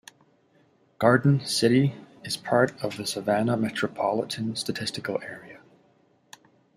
Garden 0.97 1.45
City 1.45 1.93
is 2.23 2.35
part 2.35 2.71
of 2.83 2.97
the 2.97 3.05
Savannah 3.05 3.55
Metropolitan 3.55 4.55
Statistical 4.55 5.21
Area. 5.21 5.61